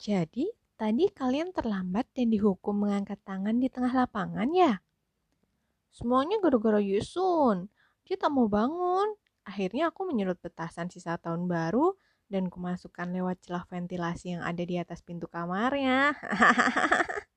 [0.00, 0.48] Jadi,
[0.80, 4.80] tadi kalian terlambat dan dihukum mengangkat tangan di tengah lapangan ya?
[5.92, 7.68] Semuanya gara-gara Yusun.
[8.08, 9.12] Dia tak mau bangun.
[9.44, 12.00] Akhirnya aku menyulut petasan sisa tahun baru
[12.32, 16.16] dan kumasukkan lewat celah ventilasi yang ada di atas pintu kamarnya.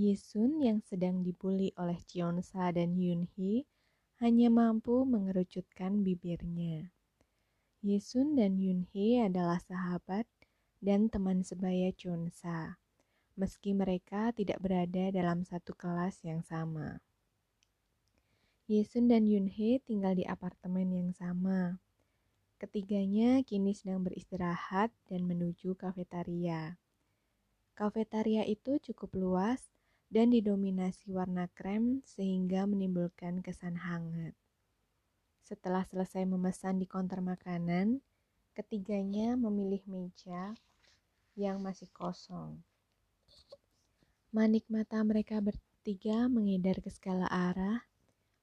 [0.00, 3.68] Yisun yang sedang dibully oleh Cheonsa dan Yunhee
[4.24, 6.88] hanya mampu mengerucutkan bibirnya.
[7.84, 10.24] Yisun dan Yunhee adalah sahabat
[10.86, 12.78] dan teman sebaya Cheonsa,
[13.34, 17.02] meski mereka tidak berada dalam satu kelas yang sama.
[18.70, 21.82] Yisun dan Yunhee tinggal di apartemen yang sama.
[22.62, 26.78] Ketiganya kini sedang beristirahat dan menuju kafetaria.
[27.74, 29.66] Kafetaria itu cukup luas
[30.06, 34.38] dan didominasi warna krem sehingga menimbulkan kesan hangat.
[35.42, 38.02] Setelah selesai memesan di konter makanan,
[38.54, 40.54] ketiganya memilih meja
[41.36, 42.58] yang masih kosong.
[44.32, 47.84] Manik mata mereka bertiga mengedar ke segala arah,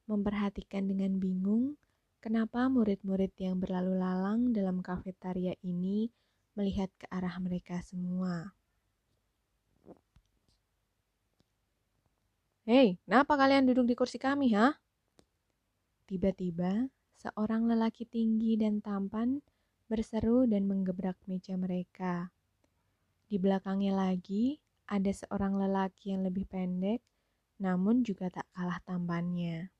[0.05, 1.75] memperhatikan dengan bingung
[2.23, 6.07] kenapa murid-murid yang berlalu lalang dalam kafetaria ini
[6.53, 8.53] melihat ke arah mereka semua.
[12.63, 14.71] Hei, kenapa kalian duduk di kursi kami, ha?
[16.07, 16.87] Tiba-tiba,
[17.19, 19.43] seorang lelaki tinggi dan tampan
[19.91, 22.31] berseru dan menggebrak meja mereka.
[23.33, 27.01] Di belakangnya lagi, ada seorang lelaki yang lebih pendek,
[27.57, 29.73] namun juga tak kalah tampannya.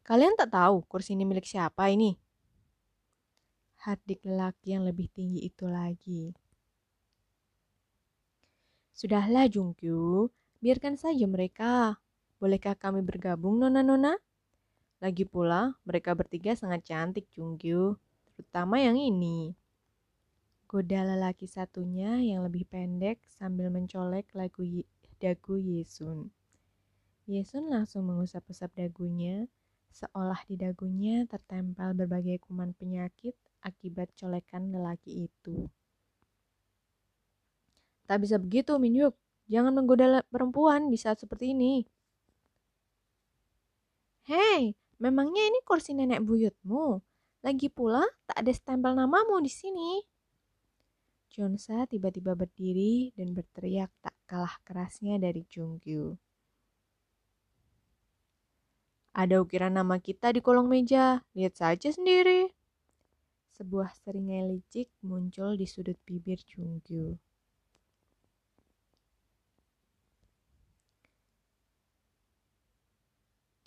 [0.00, 2.16] Kalian tak tahu kursi ini milik siapa ini?
[3.84, 6.32] Hardik lelaki yang lebih tinggi itu lagi.
[8.96, 10.32] Sudahlah Jungkyu,
[10.64, 12.00] biarkan saja mereka.
[12.40, 14.16] Bolehkah kami bergabung nona-nona?
[15.04, 18.00] Lagi pula, mereka bertiga sangat cantik Jungkyu,
[18.32, 19.52] terutama yang ini.
[20.66, 24.66] Goda lelaki satunya yang lebih pendek sambil mencolek lagu
[25.22, 26.34] dagu Yesun.
[27.30, 29.46] Yesun langsung mengusap-usap dagunya,
[29.94, 35.70] seolah di dagunya tertempel berbagai kuman penyakit akibat colekan lelaki itu.
[38.10, 39.14] Tak bisa begitu, Minyuk.
[39.46, 41.86] Jangan menggoda perempuan di saat seperti ini.
[44.26, 46.98] Hei, memangnya ini kursi nenek buyutmu?
[47.46, 50.15] Lagi pula, tak ada stempel namamu di sini.
[51.36, 56.16] Jonsa tiba-tiba berdiri dan berteriak tak kalah kerasnya dari Jungkyu.
[59.12, 62.48] Ada ukiran nama kita di kolong meja, lihat saja sendiri.
[63.52, 67.20] Sebuah seringai licik muncul di sudut bibir Jungkyu.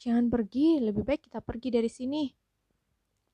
[0.01, 2.34] Jangan pergi, lebih baik kita pergi dari sini.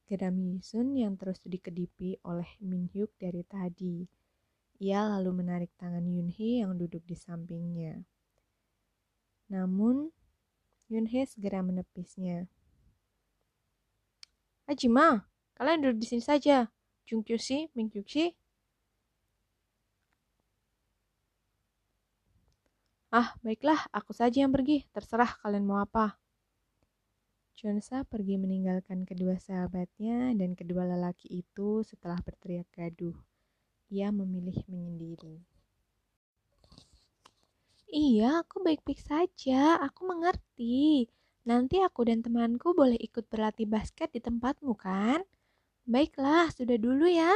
[0.03, 4.24] Geram Yisun yang terus dikedipi oleh Min Hyuk dari tadi.
[4.83, 8.03] Ia lalu menarik tangan Yun Hee yang duduk di sampingnya.
[9.47, 10.11] Namun,
[10.91, 12.49] Yun Hee segera menepisnya.
[14.65, 16.67] Ajima, kalian duduk di sini saja.
[17.05, 18.33] Jung Kyu Si, Min Hyuk Si.
[23.13, 24.83] Ah, baiklah, aku saja yang pergi.
[24.91, 26.19] Terserah kalian mau apa.
[27.55, 33.15] Chunsa pergi meninggalkan kedua sahabatnya dan kedua lelaki itu setelah berteriak gaduh.
[33.93, 35.41] Ia memilih menyendiri.
[37.89, 39.77] Iya, aku baik-baik saja.
[39.79, 41.07] Aku mengerti.
[41.45, 45.21] Nanti aku dan temanku boleh ikut berlatih basket di tempatmu, kan?
[45.85, 47.29] Baiklah, sudah dulu ya.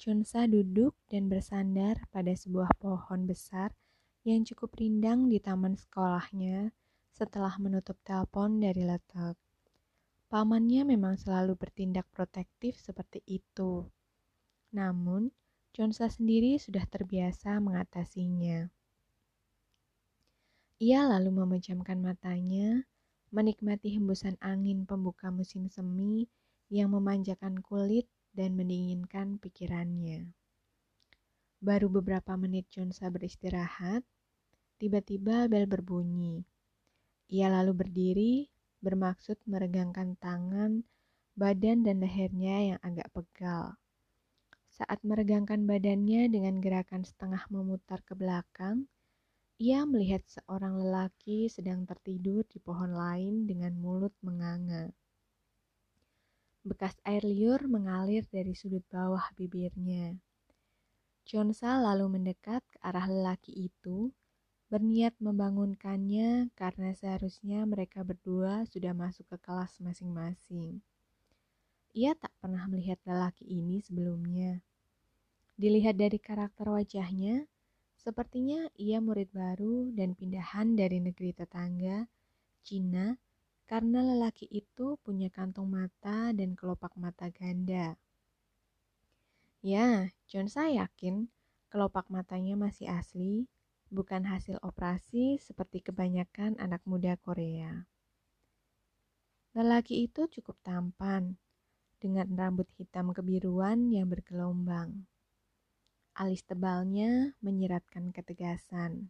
[0.00, 3.76] Chunsa duduk dan bersandar pada sebuah pohon besar
[4.24, 6.72] yang cukup rindang di taman sekolahnya
[7.12, 9.36] setelah menutup telepon dari letak.
[10.32, 13.86] Pamannya memang selalu bertindak protektif seperti itu.
[14.72, 15.28] Namun,
[15.76, 18.68] Jonsa sendiri sudah terbiasa mengatasinya.
[20.82, 22.84] Ia lalu memejamkan matanya,
[23.32, 26.28] menikmati hembusan angin pembuka musim semi
[26.72, 30.32] yang memanjakan kulit dan mendinginkan pikirannya.
[31.62, 34.02] Baru beberapa menit Jonsa beristirahat,
[34.80, 36.42] tiba-tiba bel berbunyi.
[37.30, 38.34] Ia lalu berdiri,
[38.82, 40.82] bermaksud meregangkan tangan,
[41.38, 43.78] badan dan lehernya yang agak pegal.
[44.82, 48.90] Saat meregangkan badannya dengan gerakan setengah memutar ke belakang,
[49.62, 54.90] ia melihat seorang lelaki sedang tertidur di pohon lain dengan mulut menganga.
[56.66, 60.18] Bekas air liur mengalir dari sudut bawah bibirnya.
[61.30, 64.10] Jonsa lalu mendekat ke arah lelaki itu
[64.66, 70.82] berniat membangunkannya karena seharusnya mereka berdua sudah masuk ke kelas masing-masing.
[71.94, 74.58] Ia tak pernah melihat lelaki ini sebelumnya.
[75.56, 77.46] Dilihat dari karakter wajahnya,
[77.94, 82.08] sepertinya ia murid baru dan pindahan dari negeri tetangga,
[82.64, 83.14] Cina,
[83.68, 87.96] karena lelaki itu punya kantung mata dan kelopak mata ganda.
[89.62, 91.30] Ya, John saya yakin
[91.70, 93.46] kelopak matanya masih asli,
[93.92, 97.86] bukan hasil operasi seperti kebanyakan anak muda Korea.
[99.52, 101.36] Lelaki itu cukup tampan,
[102.02, 105.06] dengan rambut hitam kebiruan yang bergelombang.
[106.12, 109.08] Alis tebalnya menyiratkan ketegasan.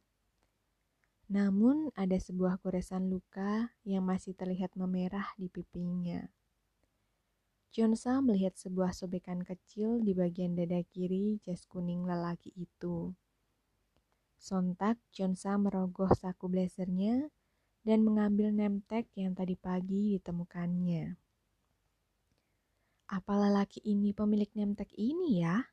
[1.26, 6.22] Namun ada sebuah goresan luka yang masih terlihat memerah di pipinya.
[7.72, 13.16] Jonsa melihat sebuah sobekan kecil di bagian dada kiri jas kuning lelaki itu.
[14.38, 17.32] Sontak Jonsa merogoh saku blazernya
[17.82, 21.16] dan mengambil nemtek yang tadi pagi ditemukannya.
[23.10, 25.71] Apa lelaki ini pemilik nemtek ini ya?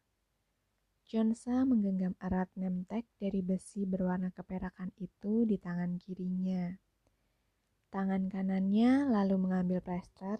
[1.09, 6.69] Jonsa menggenggam erat nemtek dari besi berwarna keperakan itu di tangan kirinya.
[7.89, 10.37] Tangan kanannya lalu mengambil plester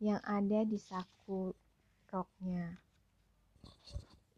[0.00, 1.52] yang ada di saku
[2.08, 2.80] roknya.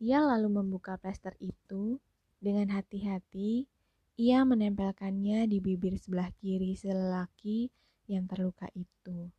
[0.03, 2.03] Ia lalu membuka plester itu
[2.43, 3.71] dengan hati-hati.
[4.19, 7.71] Ia menempelkannya di bibir sebelah kiri selelaki
[8.11, 9.31] yang terluka itu.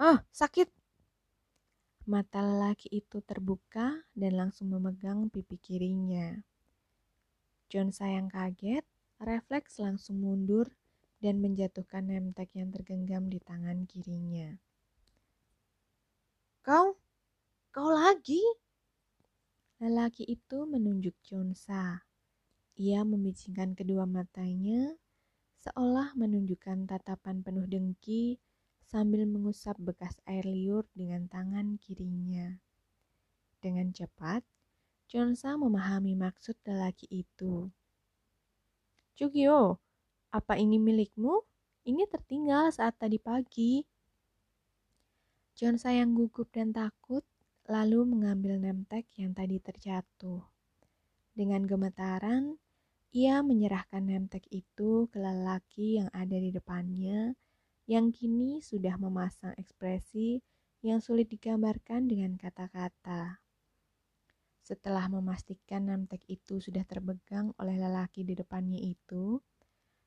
[0.00, 0.81] Ah, sakit!
[2.02, 6.34] Mata lelaki itu terbuka dan langsung memegang pipi kirinya.
[7.70, 8.82] John sayang kaget,
[9.22, 10.66] refleks langsung mundur
[11.22, 14.58] dan menjatuhkan nemtek yang tergenggam di tangan kirinya.
[16.66, 16.98] Kau?
[17.70, 18.42] Kau lagi?
[19.78, 22.02] Lelaki itu menunjuk Jonsa.
[22.82, 24.98] Ia membicingkan kedua matanya,
[25.62, 28.42] seolah menunjukkan tatapan penuh dengki
[28.92, 32.60] sambil mengusap bekas air liur dengan tangan kirinya.
[33.56, 34.44] Dengan cepat,
[35.08, 37.72] Jonsa memahami maksud lelaki itu.
[39.16, 39.80] Jugyo,
[40.28, 41.40] apa ini milikmu?
[41.88, 43.80] Ini tertinggal saat tadi pagi.
[45.56, 47.24] Jonsa yang gugup dan takut
[47.64, 50.44] lalu mengambil nemtek yang tadi terjatuh.
[51.32, 52.60] Dengan gemetaran,
[53.16, 57.32] ia menyerahkan nemtek itu ke lelaki yang ada di depannya
[57.92, 60.40] yang kini sudah memasang ekspresi
[60.80, 63.36] yang sulit digambarkan dengan kata-kata.
[64.64, 69.44] Setelah memastikan namtek itu sudah terbegang oleh lelaki di depannya itu,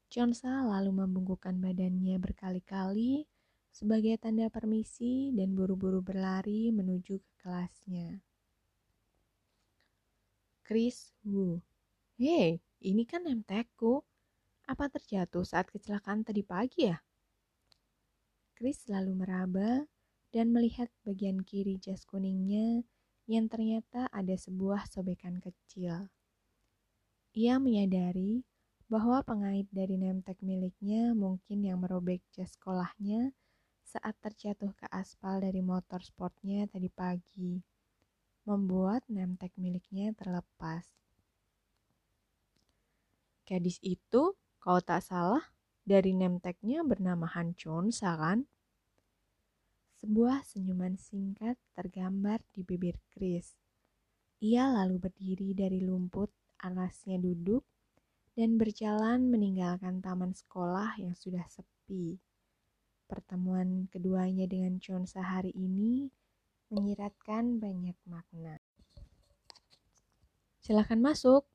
[0.10, 3.30] Chonsa lalu membungkukkan badannya berkali-kali
[3.70, 8.18] sebagai tanda permisi dan buru-buru berlari menuju ke kelasnya.
[10.66, 11.62] Chris Wu,
[12.18, 14.02] hei, ini kan nemtekku.
[14.66, 17.05] Apa terjatuh saat kecelakaan tadi pagi ya?
[18.56, 19.84] Chris lalu meraba
[20.32, 22.88] dan melihat bagian kiri jas kuningnya
[23.28, 26.08] yang ternyata ada sebuah sobekan kecil.
[27.36, 28.48] Ia menyadari
[28.88, 33.36] bahwa pengait dari nemtek miliknya mungkin yang merobek jas sekolahnya
[33.84, 37.60] saat terjatuh ke aspal dari motor sportnya tadi pagi,
[38.48, 40.84] membuat nemtek miliknya terlepas.
[43.46, 45.55] Gadis itu, kalau tak salah,
[45.86, 48.50] dari nemteknya bernama Han Chonsa kan?
[50.02, 53.54] Sebuah senyuman singkat tergambar di bibir Chris.
[54.42, 56.34] Ia lalu berdiri dari lumput,
[56.66, 57.64] alasnya duduk,
[58.36, 62.20] dan berjalan meninggalkan taman sekolah yang sudah sepi.
[63.06, 66.10] Pertemuan keduanya dengan Chonsa hari ini
[66.74, 68.58] menyiratkan banyak makna.
[70.60, 71.46] Silahkan masuk.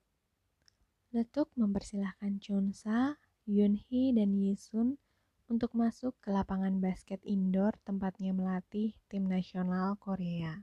[1.10, 3.18] Letuk mempersilahkan Chonsa
[3.50, 4.94] Yunhee dan Yisun
[5.50, 10.62] untuk masuk ke lapangan basket indoor tempatnya melatih tim nasional Korea.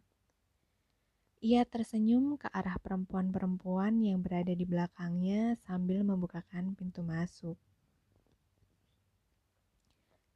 [1.43, 7.59] Ia tersenyum ke arah perempuan-perempuan yang berada di belakangnya sambil membukakan pintu masuk.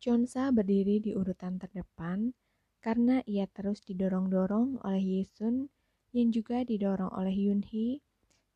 [0.03, 2.35] Chonsa berdiri di urutan terdepan
[2.83, 5.71] karena ia terus didorong-dorong oleh Yisun
[6.11, 8.03] yang juga didorong oleh Yunhee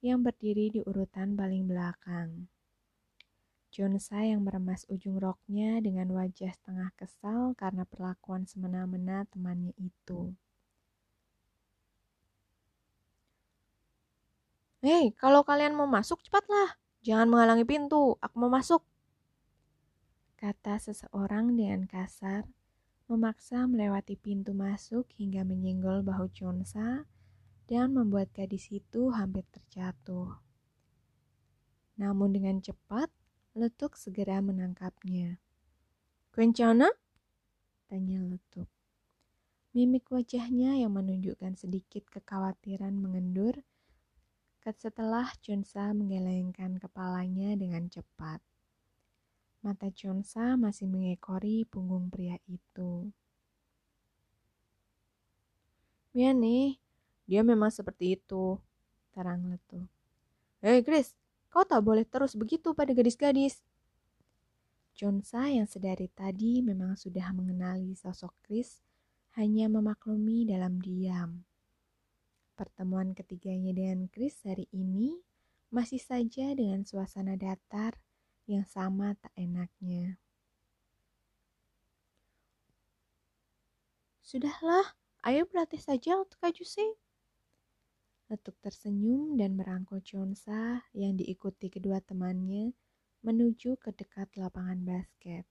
[0.03, 2.51] yang berdiri di urutan paling belakang.
[3.75, 10.31] Jonsa yang meremas ujung roknya dengan wajah setengah kesal karena perlakuan semena-mena temannya itu.
[14.79, 16.79] Hei, kalau kalian mau masuk, cepatlah.
[17.03, 18.79] Jangan menghalangi pintu, aku mau masuk.
[20.39, 22.47] Kata seseorang dengan kasar,
[23.11, 27.03] memaksa melewati pintu masuk hingga menyenggol bahu Chonsa
[27.67, 30.39] dan membuat gadis itu hampir terjatuh.
[31.99, 33.11] Namun dengan cepat,
[33.55, 35.39] Letuk segera menangkapnya.
[36.35, 36.91] Kencana?
[37.87, 38.67] Tanya Letuk.
[39.71, 43.63] Mimik wajahnya yang menunjukkan sedikit kekhawatiran mengendur
[44.75, 48.43] setelah Chunsa menggelengkan kepalanya dengan cepat.
[49.63, 53.07] Mata Chunsa masih mengekori punggung pria itu.
[56.11, 56.75] Ya nih,
[57.23, 58.59] dia memang seperti itu,
[59.13, 59.85] terang letu.
[60.59, 61.13] Hei Chris,
[61.55, 63.63] kau tak boleh terus begitu pada gadis-gadis.
[64.91, 68.83] Chunsa yang sedari tadi memang sudah mengenali sosok Chris
[69.39, 71.47] hanya memaklumi dalam diam.
[72.59, 75.15] Pertemuan ketiganya dengan Chris hari ini
[75.71, 78.03] masih saja dengan suasana datar
[78.51, 80.19] yang sama tak enaknya.
[84.27, 84.91] Sudahlah,
[85.23, 87.04] ayo berlatih saja untuk Kajusi.
[88.25, 92.73] Letuk tersenyum dan merangkul Chonsa yang diikuti kedua temannya
[93.21, 95.45] menuju ke dekat lapangan basket.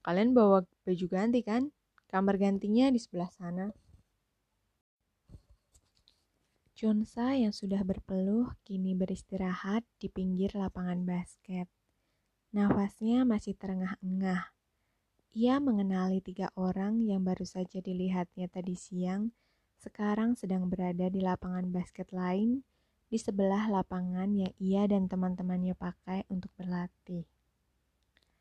[0.00, 1.68] Kalian bawa baju ganti kan?
[2.08, 3.68] Kamar gantinya di sebelah sana.
[6.76, 11.68] Chonsa yang sudah berpeluh kini beristirahat di pinggir lapangan basket.
[12.52, 14.52] Nafasnya masih terengah-engah.
[15.36, 19.32] Ia mengenali tiga orang yang baru saja dilihatnya tadi siang,
[19.86, 22.66] sekarang sedang berada di lapangan basket lain
[23.06, 27.22] di sebelah lapangan yang ia dan teman-temannya pakai untuk berlatih.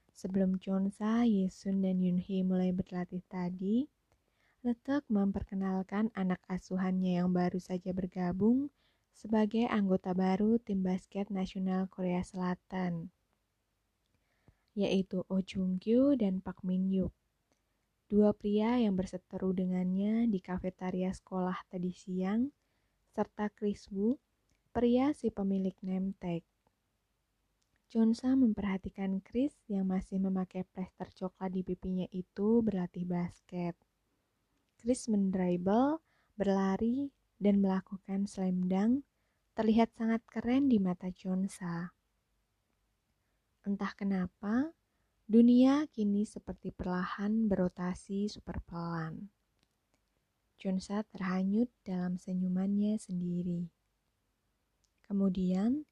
[0.09, 3.85] Sebelum Chonsa, Yesun, dan Yunhee mulai berlatih tadi,
[4.65, 8.73] Letek memperkenalkan anak asuhannya yang baru saja bergabung
[9.13, 13.13] sebagai anggota baru tim basket nasional Korea Selatan,
[14.73, 17.13] yaitu Oh Jung Kyu dan Park Min Yuk.
[18.05, 22.53] Dua pria yang berseteru dengannya di kafetaria sekolah tadi siang,
[23.17, 24.13] serta Chris Wu,
[24.69, 26.45] pria si pemilik name tag.
[27.95, 33.71] Memperhatikan Chris yang masih memakai plester coklat di pipinya itu berlatih basket.
[34.75, 36.03] Chris mendribble,
[36.35, 39.07] berlari, dan melakukan slam dunk
[39.55, 41.95] terlihat sangat keren di mata Chunsa.
[43.63, 44.75] Entah kenapa,
[45.25, 49.33] dunia kini seperti perlahan berotasi super pelan.
[50.61, 53.65] Chunsa terhanyut dalam senyumannya sendiri.
[55.05, 55.85] Kemudian,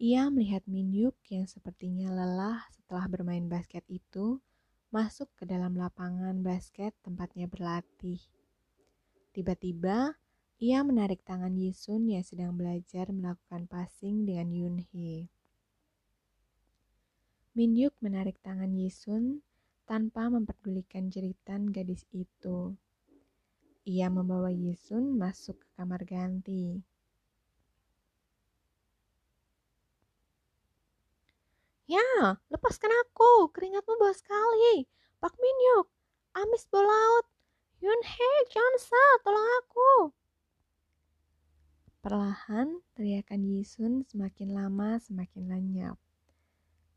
[0.00, 4.40] ia melihat Minyuk yang sepertinya lelah setelah bermain basket itu
[4.88, 8.20] masuk ke dalam lapangan basket tempatnya berlatih.
[9.36, 10.16] Tiba-tiba,
[10.58, 15.28] ia menarik tangan Yisun yang sedang belajar melakukan passing dengan Yunhee.
[17.58, 19.42] Minyuk menarik tangan Yisun
[19.82, 22.78] tanpa memperdulikan jeritan gadis itu.
[23.82, 26.78] Ia membawa Yisun masuk ke kamar ganti.
[31.90, 33.50] Ya, lepaskan aku.
[33.50, 34.86] Keringatmu bau sekali.
[35.18, 35.90] Pak Minyuk,
[36.38, 37.26] amis bau laut.
[37.82, 40.14] Yunhee, Chansa, tolong aku.
[42.06, 45.98] Perlahan, teriakan Yisun semakin lama semakin lenyap.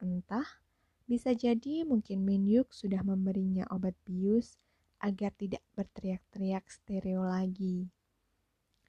[0.01, 0.57] Entah,
[1.05, 4.57] bisa jadi mungkin Minyuk sudah memberinya obat bius
[4.97, 7.85] agar tidak berteriak-teriak stereo lagi.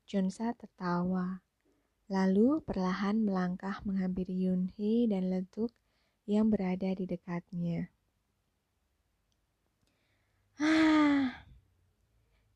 [0.08, 1.44] Junsa tertawa,
[2.08, 5.76] lalu perlahan melangkah menghampiri Yunhee dan Letuk
[6.24, 7.92] yang berada di dekatnya.
[10.56, 11.44] Ah,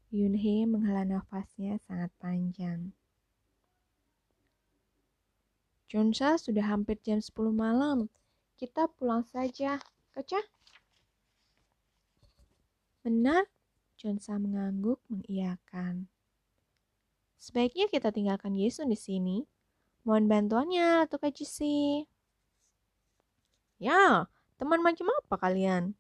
[0.08, 2.96] Yunhee menghela nafasnya sangat panjang.
[5.92, 8.08] Chunsa sudah hampir jam 10 malam.
[8.56, 9.76] Kita pulang saja,
[10.16, 10.40] Kaca?
[13.04, 13.44] Benar,
[14.00, 16.08] Chunsa mengangguk mengiyakan.
[17.36, 19.44] Sebaiknya kita tinggalkan Yesun di sini.
[20.08, 22.08] Mohon bantuannya, Ratu Kajisi.
[23.76, 24.24] Ya,
[24.56, 25.92] teman macam apa kalian?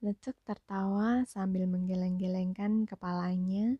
[0.00, 3.76] Lecek tertawa sambil menggeleng-gelengkan kepalanya,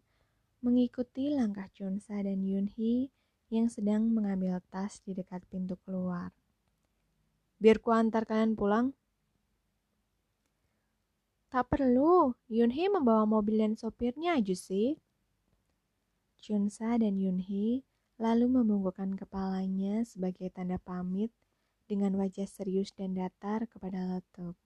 [0.60, 3.08] mengikuti langkah Chunsa dan Yunhee
[3.48, 6.36] yang sedang mengambil tas di dekat pintu keluar.
[7.58, 8.94] Biar ku antar kalian pulang.
[11.50, 15.00] Tak perlu, Yunhee membawa mobil dan sopirnya aja sih.
[16.38, 17.82] Chunsa dan Yunhee
[18.18, 21.30] lalu membungkukkan kepalanya sebagai tanda pamit
[21.88, 24.58] dengan wajah serius dan datar kepada Letup.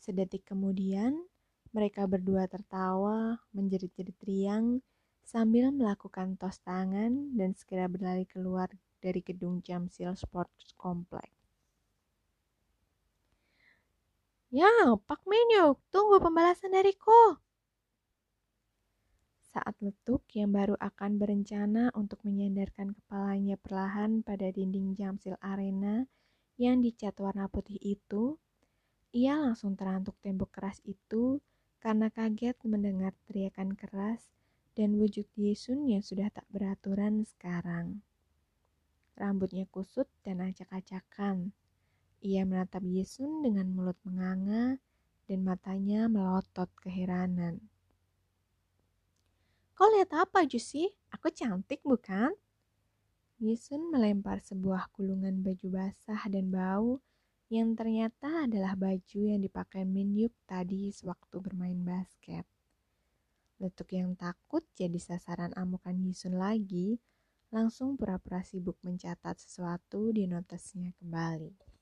[0.00, 1.26] Sedetik kemudian,
[1.74, 4.78] mereka berdua tertawa, menjerit-jerit riang,
[5.26, 8.70] sambil melakukan tos tangan dan segera berlari keluar
[9.02, 11.33] dari gedung Jamsil Sports Complex.
[14.54, 17.42] Ya, Pak Menyuk, tunggu pembalasan dariku.
[19.50, 26.06] Saat letuk yang baru akan berencana untuk menyandarkan kepalanya perlahan pada dinding Jamsil Arena
[26.54, 28.38] yang dicat warna putih itu,
[29.10, 31.42] ia langsung terantuk tembok keras itu
[31.82, 34.22] karena kaget mendengar teriakan keras
[34.78, 38.06] dan wujud Yesun yang sudah tak beraturan sekarang.
[39.18, 41.50] Rambutnya kusut dan acak-acakan.
[42.24, 44.80] Ia menatap Yesun dengan mulut menganga
[45.28, 47.60] dan matanya melotot keheranan.
[49.76, 50.88] Kau lihat apa, Jusi?
[51.12, 52.32] Aku cantik, bukan?
[53.44, 57.04] Yesun melempar sebuah gulungan baju basah dan bau
[57.52, 62.48] yang ternyata adalah baju yang dipakai Min Yuk tadi sewaktu bermain basket.
[63.60, 66.96] Letuk yang takut jadi sasaran amukan Yisun lagi,
[67.52, 71.73] langsung pura-pura sibuk mencatat sesuatu di notesnya kembali.